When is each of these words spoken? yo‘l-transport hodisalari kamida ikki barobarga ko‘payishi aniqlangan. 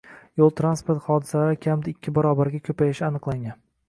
yo‘l-transport 0.41 1.03
hodisalari 1.09 1.59
kamida 1.65 1.91
ikki 1.93 2.13
barobarga 2.15 2.63
ko‘payishi 2.71 3.05
aniqlangan. 3.09 3.61